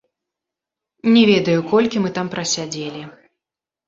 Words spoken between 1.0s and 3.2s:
Не ведаю, колькі мы там прасядзелі.